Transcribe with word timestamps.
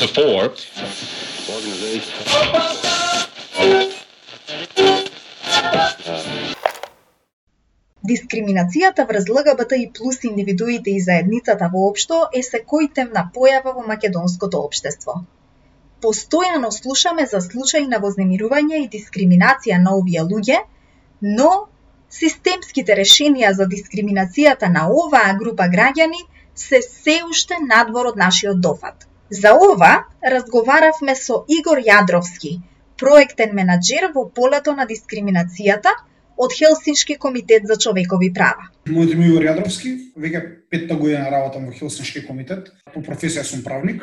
to 0.00 0.08
four. 0.16 0.44
Дискриминацијата 8.10 9.04
врз 9.08 9.26
ЛГБТ 9.28 9.72
и 9.76 9.90
плюс 9.96 10.24
индивидуите 10.24 10.90
и 10.90 11.00
заедницата 11.00 11.68
воопшто 11.72 12.20
е 12.38 12.40
секојтемна 12.46 13.26
појава 13.34 13.74
во 13.76 13.84
македонското 13.90 14.62
општество. 14.68 15.18
Постојано 16.02 16.70
слушаме 16.70 17.26
за 17.32 17.42
случаи 17.44 17.86
на 17.92 18.00
вознемирување 18.04 18.80
и 18.84 18.88
дискриминација 18.96 19.82
на 19.84 19.94
овие 19.98 20.24
луѓе, 20.32 20.62
но 21.20 21.50
системските 22.08 22.96
решенија 23.02 23.52
за 23.52 23.68
дискриминацијата 23.76 24.72
на 24.78 24.88
оваа 25.04 25.36
група 25.44 25.68
граѓани 25.76 26.24
се 26.54 26.82
се 26.88 27.20
уште 27.28 27.60
надвор 27.68 28.12
од 28.14 28.16
нашиот 28.16 28.60
дофат. 28.60 29.09
За 29.30 29.54
ова 29.54 30.04
разговаравме 30.26 31.14
со 31.14 31.44
Игор 31.46 31.78
Јадровски, 31.78 32.56
проектен 32.98 33.52
менаџер 33.54 34.08
во 34.14 34.24
полето 34.26 34.72
на 34.74 34.86
дискриминацијата 34.90 35.92
од 36.36 36.56
Хелсиншки 36.56 37.14
комитет 37.14 37.66
за 37.70 37.76
човекови 37.76 38.32
права. 38.34 38.66
Моето 38.88 39.14
име 39.14 39.28
Игор 39.28 39.46
Јадровски, 39.46 39.92
веќе 40.18 40.40
петта 40.70 40.96
година 40.98 41.30
работам 41.30 41.68
во 41.68 41.76
Хелсиншки 41.76 42.24
комитет, 42.26 42.72
по 42.92 43.04
професија 43.06 43.44
сум 43.46 43.62
правник. 43.62 44.02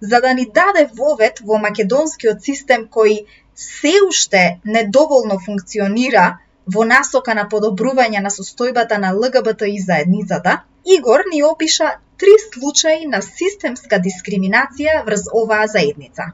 За 0.00 0.20
да 0.20 0.34
ни 0.34 0.48
даде 0.50 0.88
вовет 0.98 1.38
во 1.46 1.60
македонскиот 1.62 2.42
систем 2.42 2.88
кој 2.90 3.26
се 3.54 3.94
уште 4.08 4.58
недоволно 4.64 5.38
функционира 5.38 6.40
во 6.66 6.84
насока 6.84 7.34
на 7.38 7.46
подобрување 7.46 8.18
на 8.24 8.34
состојбата 8.34 8.98
на 8.98 9.14
ЛГБТ 9.14 9.68
и 9.68 9.78
заедницата, 9.78 10.64
Игор 10.84 11.20
ни 11.32 11.42
опиша 11.42 11.98
три 12.18 12.32
случаи 12.52 13.06
на 13.06 13.20
системска 13.22 13.98
дискриминација 14.00 15.02
врз 15.04 15.26
оваа 15.32 15.66
заедница. 15.68 16.32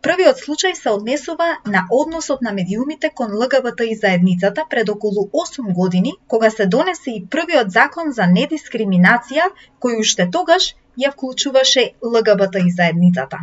Првиот 0.00 0.40
случај 0.40 0.72
се 0.78 0.88
однесува 0.90 1.48
на 1.66 1.82
односот 1.90 2.40
на 2.40 2.52
медиумите 2.52 3.10
кон 3.14 3.34
ЛГБТ 3.36 3.80
и 3.90 3.96
заедницата 3.96 4.64
пред 4.70 4.88
околу 4.88 5.28
8 5.32 5.72
години, 5.72 6.12
кога 6.28 6.50
се 6.50 6.66
донесе 6.66 7.10
и 7.10 7.26
првиот 7.26 7.70
закон 7.70 8.12
за 8.12 8.22
недискриминација, 8.22 9.50
кој 9.80 10.00
уште 10.00 10.28
тогаш 10.32 10.74
ја 10.96 11.12
вклучуваше 11.12 11.92
ЛГБТ 12.02 12.64
и 12.64 12.70
заедницата. 12.70 13.38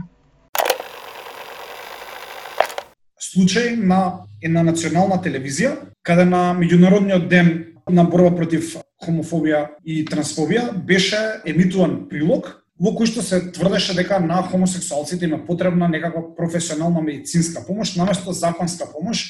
Случај 3.22 3.76
на 3.78 4.26
една 4.42 4.64
национална 4.64 5.22
телевизија, 5.22 5.76
каде 6.02 6.26
на 6.26 6.56
меѓународниот 6.58 7.28
ден 7.28 7.75
на 7.90 8.04
борба 8.04 8.32
против 8.36 8.76
хомофобија 9.06 9.68
и 9.86 10.04
трансфобија 10.06 10.72
беше 10.88 11.20
емитуван 11.46 12.06
прилог 12.10 12.66
во 12.80 12.92
кој 12.96 13.08
што 13.08 13.24
се 13.24 13.40
тврдеше 13.56 13.96
дека 13.96 14.20
на 14.20 14.42
хомосексуалците 14.44 15.26
има 15.26 15.40
потребна 15.46 15.88
некаква 15.88 16.36
професионална 16.36 17.02
медицинска 17.02 17.64
помош 17.68 17.96
наместо 17.96 18.34
законска 18.34 18.88
помош, 18.92 19.24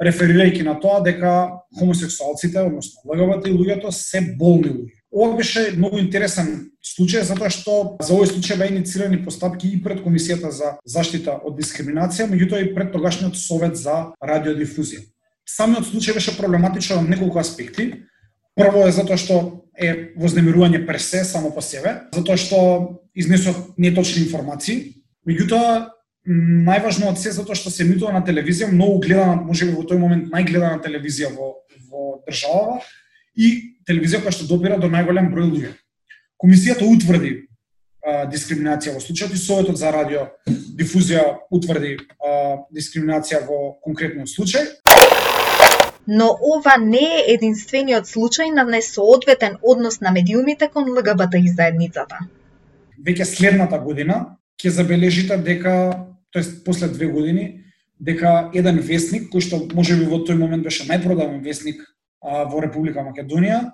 реферирајќи 0.00 0.64
на 0.64 0.76
тоа 0.80 1.00
дека 1.04 1.32
хомосексуалците, 1.78 2.60
односно 2.60 3.00
ЛГБТ 3.08 3.48
и 3.48 3.56
луѓето 3.56 3.90
се 3.90 4.20
болни 4.38 4.70
луѓе. 4.70 4.92
Ова 5.12 5.36
беше 5.36 5.70
многу 5.76 5.98
интересен 5.98 6.70
случај 6.84 7.24
затоа 7.24 7.48
што 7.50 7.96
за 8.04 8.12
овој 8.16 8.32
случај 8.32 8.58
беа 8.60 8.72
инициирани 8.72 9.22
постапки 9.24 9.68
и 9.68 9.82
пред 9.82 10.02
Комисијата 10.04 10.50
за 10.52 10.76
заштита 10.84 11.38
од 11.42 11.56
дискриминација, 11.56 12.28
меѓутоа 12.28 12.64
и 12.64 12.74
пред 12.74 12.92
тогашниот 12.92 13.36
совет 13.36 13.76
за 13.76 14.12
радиодифузија. 14.20 15.04
Самиот 15.46 15.86
случај 15.86 16.16
беше 16.18 16.34
проблематичен 16.36 16.98
од 16.98 17.10
неколку 17.10 17.38
аспекти. 17.38 18.02
Прво 18.58 18.86
е 18.88 18.94
затоа 18.94 19.18
што 19.20 19.62
е 19.78 20.12
вознемирување 20.18 20.82
пресе 20.88 21.22
само 21.24 21.52
по 21.54 21.62
себе, 21.62 22.08
затоа 22.14 22.36
што 22.40 22.58
изнесот 23.14 23.76
неточни 23.78 24.24
информации. 24.24 24.96
Меѓутоа, 25.28 25.92
најважно 26.26 27.12
од 27.12 27.20
се 27.22 27.30
затоа 27.36 27.54
што 27.54 27.70
се 27.70 27.84
емитува 27.84 28.14
на 28.16 28.24
телевизија, 28.26 28.72
многу 28.72 29.04
гледана, 29.06 29.38
можеби 29.46 29.76
во 29.76 29.84
тој 29.86 30.00
момент 30.02 30.32
најгледана 30.34 30.82
телевизија 30.82 31.30
во 31.36 31.52
во 31.86 32.18
државава 32.26 32.80
и 33.36 33.76
телевизија 33.86 34.24
која 34.24 34.34
што 34.34 34.48
допира 34.50 34.80
до 34.80 34.90
најголем 34.90 35.30
број 35.30 35.50
луѓе. 35.52 35.74
Комисијата 36.42 36.88
утврди 36.88 37.32
а, 38.02 38.26
дискриминација 38.26 38.96
во 38.96 39.04
случајот 39.04 39.36
и 39.36 39.40
Советот 39.40 39.78
за 39.78 39.92
радио 39.94 40.26
дифузија 40.48 41.22
утврди 41.50 41.96
а, 42.18 42.66
дискриминација 42.74 43.44
во 43.46 43.76
конкретниот 43.86 44.32
случај 44.32 44.66
но 46.06 46.30
ова 46.54 46.76
не 46.78 47.02
е 47.02 47.34
единствениот 47.34 48.06
случај 48.06 48.54
на 48.54 48.64
несоодветен 48.64 49.58
однос 49.62 50.00
на 50.00 50.12
медиумите 50.12 50.68
кон 50.68 50.90
ЛГБТ 50.94 51.40
и 51.42 51.50
заедницата. 51.50 52.18
Веќе 53.02 53.24
следната 53.24 53.78
година 53.78 54.38
ќе 54.62 54.70
забележите 54.70 55.36
дека, 55.36 56.06
тоест 56.30 56.64
после 56.64 56.88
две 56.88 57.06
години, 57.06 57.64
дека 58.00 58.50
еден 58.54 58.78
вестник, 58.80 59.28
кој 59.32 59.42
што 59.42 59.60
можеби 59.74 60.06
во 60.06 60.22
тој 60.24 60.38
момент 60.38 60.64
беше 60.64 60.86
најпродавен 60.88 61.42
вестник 61.44 61.82
а, 62.22 62.44
во 62.44 62.60
Република 62.62 63.04
Македонија, 63.04 63.72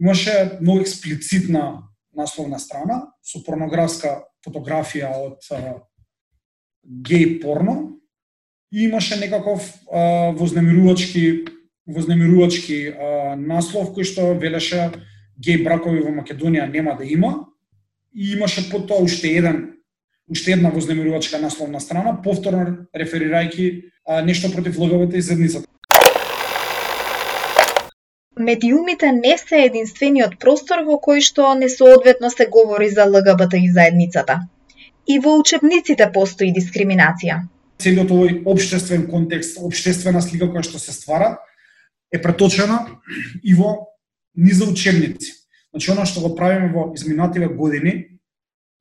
имаше 0.00 0.58
многу 0.60 0.86
експлицитна 0.86 1.88
насловна 2.16 2.58
страна 2.58 3.12
со 3.22 3.42
порнографска 3.44 4.22
фотографија 4.44 5.12
од 5.26 5.50
а, 5.50 5.80
гей 6.82 7.38
порно, 7.42 8.01
и 8.72 8.84
имаше 8.84 9.20
некаков 9.20 9.74
а, 9.92 10.32
вознемирувачки 10.36 11.44
вознемирувачки 11.86 12.88
а, 12.88 13.36
наслов 13.36 13.92
кој 13.92 14.06
што 14.08 14.32
велеше 14.38 14.90
геј 15.36 15.64
бракови 15.64 16.00
во 16.00 16.14
Македонија 16.14 16.70
нема 16.72 16.96
да 16.96 17.04
има 17.04 17.48
и 18.14 18.32
имаше 18.32 18.70
потоа 18.70 19.02
уште 19.02 19.36
еден 19.36 19.72
уште 20.30 20.52
една 20.52 20.70
вознемирувачка 20.70 21.38
насловна 21.38 21.80
страна, 21.80 22.16
повторно 22.22 22.86
реферирајќи 22.96 23.68
а, 24.06 24.22
нешто 24.22 24.50
против 24.52 24.78
ЛГБТ 24.78 25.14
и 25.14 25.22
заедницата. 25.22 25.66
Медиумите 28.38 29.12
не 29.12 29.36
се 29.38 29.66
единствениот 29.68 30.38
простор 30.40 30.86
во 30.86 30.96
кој 30.96 31.20
што 31.20 31.52
несоодветно 31.54 32.30
се 32.30 32.46
говори 32.46 32.88
за 32.88 33.04
ЛГБТ 33.04 33.60
и 33.60 33.72
заедницата. 33.72 34.40
И 35.06 35.18
во 35.18 35.36
учебниците 35.36 36.08
постои 36.14 36.52
дискриминација 36.56 37.42
целиот 37.82 38.10
овој 38.14 38.42
обштествен 38.46 39.08
контекст, 39.10 39.58
обштествена 39.58 40.22
слика 40.22 40.48
која 40.50 40.62
што 40.66 40.78
се 40.78 40.94
ствара, 40.94 41.36
е 42.12 42.20
преточена 42.22 42.86
и 43.42 43.54
во 43.54 43.88
низа 44.36 44.68
учебници. 44.68 45.32
Значи, 45.72 45.90
оно 45.90 46.04
што 46.06 46.20
го 46.20 46.34
правиме 46.36 46.72
во 46.72 46.92
изминативе 46.94 47.48
години, 47.48 48.18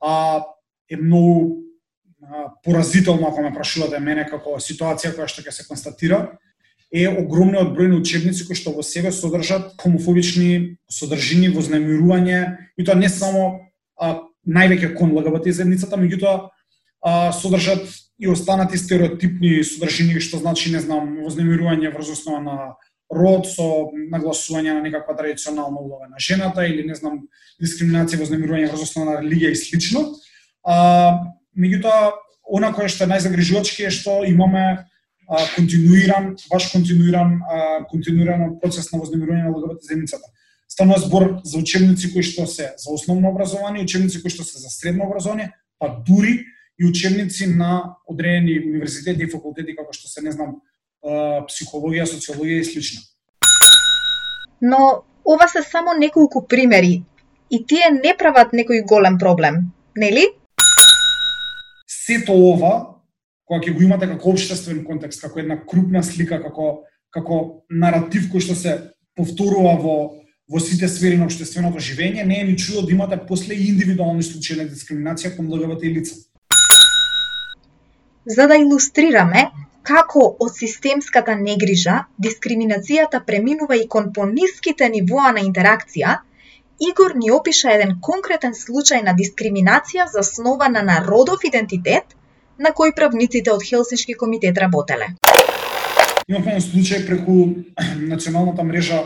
а, 0.01 0.43
е 0.89 0.97
многу 0.97 1.63
а, 2.21 2.51
поразително, 2.63 3.27
ако 3.27 3.41
ме 3.41 3.53
прашувате 3.53 3.99
мене, 3.99 4.27
како 4.27 4.59
ситуација 4.59 5.15
која 5.15 5.27
што 5.31 5.41
ќе 5.41 5.55
се 5.55 5.67
констатира, 5.67 6.37
е 6.91 7.07
огромниот 7.07 7.71
број 7.71 7.87
на 7.87 8.01
учебници 8.03 8.43
кои 8.45 8.55
што 8.59 8.75
во 8.75 8.83
себе 8.83 9.11
содржат 9.15 9.77
хомофобични 9.79 10.77
содржини, 10.91 11.53
вознемирување, 11.55 12.57
и 12.75 12.83
тоа 12.83 12.99
не 12.99 13.09
само 13.09 13.63
а, 13.95 14.19
највеќе 14.43 14.95
кон 14.97 15.15
ЛГБТ 15.15 15.55
заедницата, 15.55 15.95
меѓутоа 15.95 16.51
содржат 17.33 17.87
и 18.21 18.27
останати 18.29 18.77
стереотипни 18.77 19.63
содржини 19.65 20.21
што 20.21 20.37
значи 20.37 20.69
не 20.69 20.79
знам 20.79 21.23
вознемирување 21.25 21.89
врз 21.89 22.13
основа 22.13 22.41
на 22.45 22.57
род 23.09 23.47
со 23.49 23.89
нагласување 23.91 24.75
на 24.77 24.83
некаква 24.85 25.15
традиционална 25.17 25.81
улога 25.81 26.07
на 26.07 26.21
жената 26.21 26.67
или 26.67 26.85
не 26.85 26.95
знам 26.95 27.25
дискриминација 27.61 28.21
вознемирување 28.21 28.69
врз 28.69 28.85
основа 28.85 29.09
на 29.09 29.23
религија 29.23 29.51
и 29.51 29.57
слично. 29.57 30.05
А 30.61 31.17
меѓутоа 31.57 32.13
она 32.45 32.71
кое 32.77 32.93
што 32.93 33.07
е 33.07 33.11
најзагрижувачки 33.11 33.89
е 33.89 33.91
што 33.91 34.21
имаме 34.27 34.85
а, 35.25 35.41
континуиран, 35.55 36.35
баш 36.51 36.69
континуиран, 36.75 37.39
а, 37.41 37.83
континуиран 37.89 38.59
процес 38.61 38.91
на 38.93 39.01
вознемирување 39.01 39.49
на 39.49 39.57
ЛГБТ 39.57 39.89
заедницата. 39.89 40.29
Станува 40.69 41.01
збор 41.01 41.27
за 41.43 41.57
учебници 41.57 42.13
кои 42.13 42.21
што 42.23 42.45
се 42.45 42.69
за 42.77 42.93
основно 42.93 43.33
образование, 43.33 43.83
учебници 43.83 44.21
кои 44.21 44.29
што 44.29 44.45
се 44.45 44.61
за 44.61 44.69
средно 44.69 45.09
образование, 45.09 45.55
па 45.79 45.89
дури 46.05 46.43
и 46.81 46.85
учебници 46.85 47.47
на 47.47 47.97
одредени 48.07 48.59
универзитети 48.59 49.23
и 49.23 49.29
факултети 49.29 49.75
како 49.77 49.93
што 49.93 50.09
се 50.09 50.23
не 50.25 50.33
знам 50.33 50.57
психологија, 51.45 52.07
социологија 52.09 52.61
и 52.61 52.65
слично. 52.65 53.01
Но 54.61 55.03
ова 55.25 55.47
се 55.49 55.61
само 55.61 55.93
неколку 55.97 56.47
примери 56.47 57.03
и 57.49 57.61
тие 57.65 57.91
не 57.93 58.15
прават 58.17 58.53
некој 58.53 58.85
голем 58.89 59.19
проблем, 59.21 59.69
нели? 59.97 60.25
Сето 61.85 62.33
ова, 62.33 62.73
кога 63.45 63.61
ќе 63.61 63.75
го 63.75 63.85
имате 63.85 64.09
како 64.09 64.33
обштествен 64.33 64.81
контекст, 64.85 65.21
како 65.21 65.39
една 65.39 65.59
крупна 65.61 66.03
слика, 66.03 66.41
како 66.41 66.87
како 67.11 67.37
наратив 67.69 68.29
кој 68.31 68.41
што 68.41 68.55
се 68.55 68.77
повторува 69.13 69.75
во 69.77 69.95
во 70.51 70.59
сите 70.59 70.87
сфери 70.91 71.15
на 71.15 71.29
обштественото 71.29 71.79
живење, 71.79 72.25
не 72.27 72.41
е 72.41 72.43
ни 72.43 72.57
чудо 72.57 72.81
да 72.83 72.91
имате 72.91 73.17
после 73.27 73.55
индивидуални 73.55 74.23
случаи 74.23 74.57
на 74.57 74.65
дискриминација 74.67 75.35
кон 75.37 75.47
ЛГБТ 75.47 75.83
лица 75.93 76.17
за 78.25 78.47
да 78.47 78.57
илустрираме 78.57 79.49
како 79.83 80.23
од 80.39 80.53
системската 80.55 81.35
негрижа 81.35 82.05
дискриминацијата 82.21 83.23
преминува 83.25 83.77
и 83.77 83.87
кон 83.87 84.11
пониските 84.13 84.89
нивоа 84.89 85.31
на 85.31 85.41
интеракција, 85.41 86.19
Игор 86.81 87.13
ни 87.15 87.29
опиша 87.29 87.69
еден 87.75 87.99
конкретен 88.01 88.55
случај 88.57 89.03
на 89.05 89.13
дискриминација 89.13 90.07
заснована 90.09 90.81
на 90.81 90.95
родов 91.05 91.43
идентитет 91.45 92.15
на 92.57 92.71
кој 92.77 92.95
правниците 92.97 93.51
од 93.53 93.61
Хелсиншки 93.61 94.15
комитет 94.17 94.57
работеле. 94.57 95.11
Имавме 96.27 96.57
случај 96.61 97.05
преку 97.05 97.35
националната 98.13 98.63
мрежа 98.63 99.03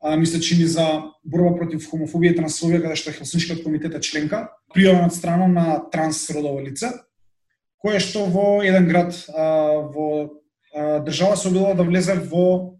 а, 0.00 0.16
ми 0.16 0.26
се 0.26 0.40
чини 0.40 0.66
за 0.66 0.86
борба 1.24 1.56
против 1.58 1.90
хомофобија 1.90 2.34
и 2.34 2.38
трансфобија, 2.38 2.82
каде 2.82 2.96
што 3.02 3.14
Хелсиншкиот 3.18 3.64
комитет 3.66 3.94
е 3.94 4.00
членка, 4.00 4.48
пријавен 4.74 5.10
од 5.10 5.14
страна 5.14 5.50
на 5.50 5.66
трансродово 5.90 6.62
лице, 6.62 6.92
кое 7.82 8.00
што 8.02 8.26
во 8.26 8.62
еден 8.66 8.88
град 8.88 9.14
а, 9.28 9.46
во 9.94 10.08
а, 10.74 11.00
држава 11.06 11.36
се 11.36 11.48
обидува 11.48 11.74
да 11.74 11.86
влезе 11.86 12.14
во 12.14 12.78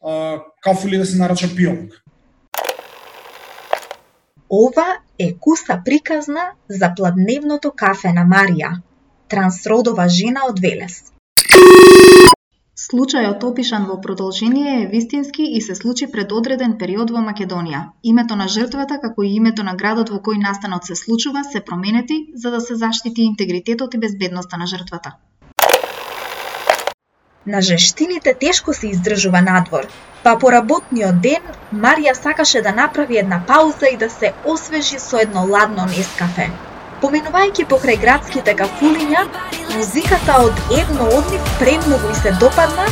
а, 0.00 0.40
кафули 0.60 1.00
да 1.00 1.06
се 1.06 1.18
нарача 1.18 1.48
пијалок. 1.48 1.96
Ова 4.50 4.98
е 5.18 5.32
куса 5.38 5.80
приказна 5.84 6.52
за 6.68 6.92
пладневното 6.96 7.70
кафе 7.70 8.12
на 8.12 8.26
Марија, 8.26 8.80
трансродова 9.28 10.08
жена 10.08 10.48
од 10.50 10.58
Велес. 10.58 11.12
Случајот 12.80 13.42
опишан 13.44 13.82
во 13.86 13.94
продолжение 14.04 14.74
е 14.82 14.86
вистински 14.92 15.44
и 15.56 15.60
се 15.60 15.74
случи 15.74 16.06
пред 16.12 16.30
одреден 16.36 16.76
период 16.82 17.10
во 17.16 17.20
Македонија. 17.24 17.80
Името 18.12 18.38
на 18.40 18.46
жртвата, 18.54 18.96
како 19.02 19.24
и 19.26 19.32
името 19.40 19.66
на 19.66 19.74
градот 19.82 20.12
во 20.14 20.20
кој 20.28 20.40
настанот 20.44 20.88
се 20.88 20.96
случува, 21.00 21.42
се 21.44 21.60
променети 21.66 22.16
за 22.44 22.50
да 22.54 22.60
се 22.60 22.78
заштити 22.84 23.26
интегритетот 23.32 23.94
и 23.94 24.00
безбедноста 24.06 24.56
на 24.56 24.70
жртвата. 24.72 25.12
На 27.46 27.60
жештините 27.60 28.34
тешко 28.46 28.72
се 28.72 28.88
издржува 28.94 29.44
надвор, 29.50 29.86
па 30.24 30.38
по 30.38 30.52
работниот 30.56 31.20
ден 31.20 31.52
Марија 31.84 32.16
сакаше 32.22 32.62
да 32.62 32.72
направи 32.72 33.18
една 33.18 33.42
пауза 33.46 33.92
и 33.92 33.96
да 33.96 34.10
се 34.10 34.32
освежи 34.56 34.98
со 34.98 35.20
едно 35.28 35.46
ладно 35.52 35.86
нескафе. 35.96 36.50
Поминувајќи 37.00 37.64
покрај 37.68 37.96
градските 38.00 38.52
кафулиња, 38.58 39.22
музиката 39.72 40.34
од 40.44 40.58
едно 40.78 41.06
од 41.18 41.30
нив 41.32 41.46
премногу 41.60 42.10
и 42.12 42.16
се 42.18 42.32
допадна 42.42 42.84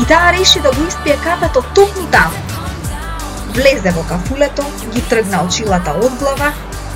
и 0.00 0.06
таа 0.08 0.30
реши 0.32 0.62
да 0.64 0.72
го 0.72 0.86
испие 0.88 1.16
кафето 1.24 1.62
токму 1.76 2.06
таму. 2.14 2.40
Влезе 3.56 3.92
во 3.96 4.04
кафулето, 4.08 4.64
ги 4.94 5.02
тргна 5.10 5.42
очилата 5.44 5.92
од 6.06 6.16
глава 6.22 6.50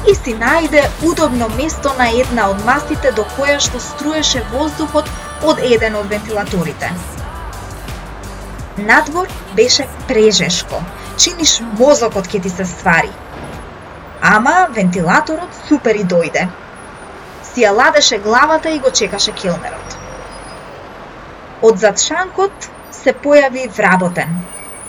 и 0.08 0.14
си 0.14 0.34
најде 0.40 0.86
удобно 1.10 1.50
место 1.58 1.92
на 1.98 2.08
една 2.22 2.48
од 2.54 2.64
масите 2.64 3.12
до 3.12 3.28
која 3.36 3.60
што 3.68 3.84
струеше 3.90 4.44
воздухот 4.54 5.12
од 5.52 5.60
еден 5.70 6.00
од 6.00 6.08
вентилаторите. 6.14 6.92
Надвор 8.78 9.28
беше 9.56 9.84
прежешко. 10.08 10.80
Чиниш 11.18 11.60
мозокот 11.78 12.28
ке 12.28 12.40
ти 12.40 12.50
се 12.50 12.64
ствари. 12.64 13.12
Ама 14.30 14.68
вентилаторот 14.76 15.54
супер 15.68 15.96
и 15.96 16.02
дојде. 16.04 16.42
Си 17.48 17.62
ја 17.64 17.70
ладеше 17.76 18.18
главата 18.24 18.70
и 18.70 18.78
го 18.78 18.90
чекаше 18.90 19.32
килмерот. 19.32 19.94
Од 21.68 21.78
зад 21.84 22.02
шанкот 22.02 22.66
се 22.92 23.14
појави 23.24 23.62
вработен. 23.78 24.34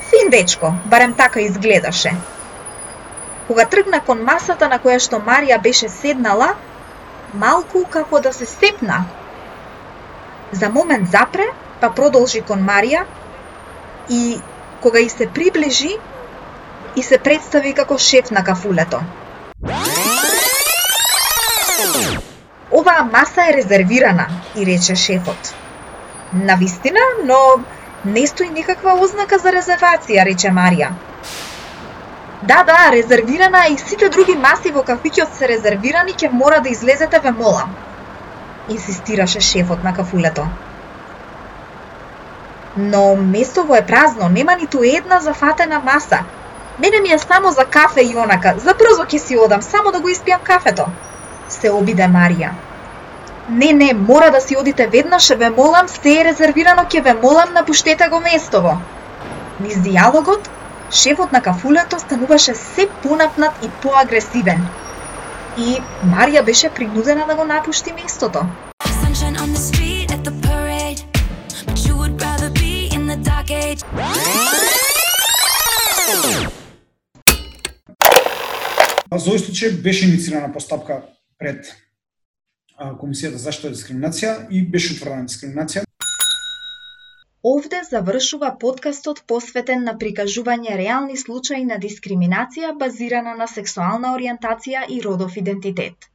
Фин 0.09 0.29
дечко, 0.33 0.73
барем 0.91 1.13
така 1.21 1.39
изгледаше. 1.39 2.11
Кога 3.47 3.65
тргна 3.65 4.01
кон 4.09 4.25
масата 4.27 4.67
на 4.67 4.81
која 4.83 4.99
што 5.05 5.21
Марија 5.29 5.61
беше 5.61 5.87
седнала, 5.89 6.49
малку 7.33 7.85
како 7.95 8.19
да 8.19 8.33
се 8.33 8.45
сепна. 8.45 9.05
За 10.51 10.69
момент 10.69 11.09
запре, 11.15 11.47
па 11.79 11.93
продолжи 12.01 12.41
кон 12.41 12.67
Марија 12.67 13.05
и 14.09 14.41
кога 14.81 14.99
и 14.99 15.09
се 15.09 15.31
приближи, 15.31 15.95
и 16.95 17.03
се 17.03 17.17
представи 17.17 17.73
како 17.73 17.97
шеф 17.97 18.31
на 18.31 18.43
кафулето. 18.43 18.99
Оваа 22.71 23.03
маса 23.03 23.41
е 23.49 23.53
резервирана, 23.53 24.27
и 24.55 24.65
рече 24.65 24.95
шефот. 24.95 25.55
Навистина, 26.33 26.99
но 27.25 27.63
не 28.05 28.27
стои 28.27 28.49
никаква 28.49 28.93
ознака 28.93 29.37
за 29.37 29.51
резервација, 29.51 30.25
рече 30.25 30.47
Марија. 30.47 30.89
Да, 32.41 32.63
да, 32.63 32.91
резервирана 32.91 33.65
и 33.69 33.77
сите 33.77 34.09
други 34.09 34.35
маси 34.35 34.71
во 34.71 34.83
кафиќот 34.87 35.35
се 35.35 35.47
резервирани, 35.47 36.13
ќе 36.15 36.31
мора 36.31 36.61
да 36.63 36.69
излезете 36.69 37.19
ве 37.19 37.31
молам. 37.31 37.75
Инсистираше 38.69 39.39
шефот 39.39 39.83
на 39.83 39.93
кафулето. 39.93 40.47
Но 42.77 43.15
местово 43.15 43.75
е 43.75 43.85
празно, 43.85 44.29
нема 44.29 44.55
ниту 44.55 44.83
една 44.83 45.19
зафатена 45.19 45.79
маса, 45.79 46.19
Мене 46.79 47.01
ми 47.01 47.11
е 47.11 47.19
само 47.19 47.51
за 47.51 47.65
кафе 47.65 48.01
и 48.01 48.15
онака, 48.15 48.53
за 48.57 48.73
брзо 48.73 49.03
ќе 49.03 49.17
си 49.17 49.37
одам, 49.37 49.61
само 49.61 49.91
да 49.91 49.99
го 49.99 50.09
испијам 50.09 50.43
кафето. 50.43 50.85
Се 51.49 51.71
обиде 51.71 52.07
Марија. 52.07 52.51
Не, 53.49 53.73
не, 53.73 53.93
мора 53.93 54.31
да 54.31 54.41
си 54.41 54.55
одите 54.57 54.87
веднаш, 54.87 55.29
ве 55.29 55.49
молам, 55.49 55.87
се 55.87 56.13
е 56.19 56.23
резервирано, 56.25 56.83
ќе 56.83 57.03
ве 57.03 57.13
молам, 57.13 57.53
напуштете 57.53 58.07
го 58.09 58.19
местово. 58.19 58.77
Низ 59.59 59.79
диалогот, 59.81 60.49
шефот 60.91 61.31
на 61.31 61.41
кафулето 61.41 61.99
стануваше 61.99 62.55
се 62.55 62.87
понапнат 63.03 63.63
и 63.63 63.69
поагресивен. 63.81 64.67
И 65.57 65.81
Марија 66.05 66.45
беше 66.45 66.69
принудена 66.69 67.25
да 67.27 67.35
го 67.35 67.43
напушти 67.43 67.93
местото. 67.93 68.45
За 79.11 79.31
овој 79.31 79.39
случај 79.41 79.71
беше 79.81 80.05
инициирана 80.05 80.53
постапка 80.53 80.95
пред 81.41 81.69
Комисијата 82.79 83.39
за 83.39 83.45
заштита 83.49 83.69
дискриминација 83.73 84.33
и 84.53 84.59
беше 84.73 84.93
утврдена 84.93 85.25
дискриминација. 85.29 85.81
Овде 87.51 87.79
завршува 87.87 88.51
подкастот 88.61 89.21
посветен 89.31 89.81
на 89.87 89.95
прикажување 90.03 90.75
реални 90.81 91.17
случаи 91.21 91.65
на 91.71 91.79
дискриминација 91.85 92.69
базирана 92.83 93.33
на 93.39 93.47
сексуална 93.53 94.11
ориентација 94.17 94.83
и 94.95 94.99
родов 95.07 95.37
идентитет. 95.41 96.09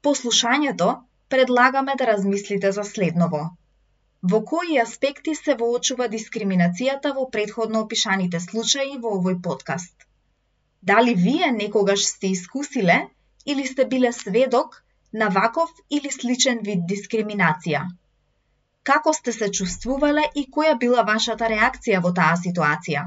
По 0.00 0.14
слушањето, 0.20 0.90
предлагаме 1.34 1.96
да 1.98 2.06
размислите 2.12 2.70
за 2.78 2.84
следново. 2.92 3.42
Во 4.22 4.40
кои 4.52 4.78
аспекти 4.84 5.34
се 5.34 5.58
воочува 5.64 6.08
дискриминацијата 6.14 7.12
во 7.18 7.26
предходно 7.38 7.82
опишаните 7.88 8.40
случаи 8.46 9.00
во 9.02 9.16
овој 9.18 9.42
подкаст? 9.48 10.09
Дали 10.82 11.14
вие 11.14 11.50
некогаш 11.52 12.04
сте 12.06 12.26
искусиле 12.26 13.08
или 13.46 13.66
сте 13.66 13.84
биле 13.84 14.12
сведок 14.12 14.84
на 15.12 15.28
ваков 15.28 15.70
или 15.90 16.10
сличен 16.10 16.60
вид 16.64 16.86
дискриминација? 16.92 17.82
Како 18.82 19.12
сте 19.12 19.32
се 19.32 19.50
чувствувале 19.50 20.24
и 20.34 20.46
која 20.56 20.78
била 20.78 21.02
вашата 21.02 21.48
реакција 21.52 22.00
во 22.04 22.12
таа 22.20 22.36
ситуација? 22.44 23.04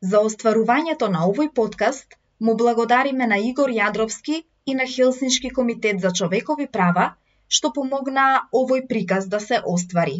За 0.00 0.22
остварувањето 0.28 1.08
на 1.16 1.26
овој 1.28 1.52
подкаст 1.54 2.16
му 2.40 2.56
благодариме 2.56 3.26
на 3.26 3.38
Игор 3.38 3.70
Јадровски 3.70 4.44
и 4.66 4.74
на 4.74 4.86
Хелсиншки 4.86 5.50
комитет 5.50 6.00
за 6.00 6.12
човекови 6.12 6.66
права 6.66 7.12
што 7.56 7.70
помогнаа 7.76 8.40
овој 8.60 8.86
приказ 8.88 9.28
да 9.32 9.40
се 9.40 9.60
оствари. 9.74 10.16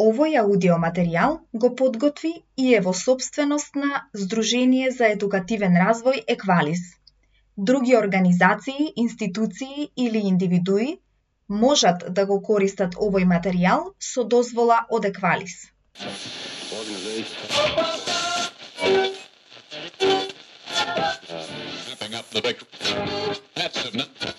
Овој 0.00 0.38
аудиоматеријал 0.40 1.34
го 1.52 1.68
подготви 1.76 2.32
и 2.56 2.74
е 2.74 2.80
во 2.80 2.92
собственост 2.94 3.74
на 3.74 4.08
Сдружение 4.14 4.90
за 4.90 5.10
едукативен 5.14 5.76
развој 5.76 6.24
Еквалис. 6.34 6.80
Други 7.56 7.96
организации, 7.96 8.92
институции 8.96 9.90
или 9.96 10.18
индивидуи 10.18 10.98
можат 11.48 12.04
да 12.08 12.24
го 12.26 12.40
користат 12.42 12.94
овој 12.96 13.28
материјал 13.28 13.92
со 14.00 14.24
дозвола 14.24 14.86
од 14.88 15.04
Еквалис. 15.04 15.68
That's 23.54 24.31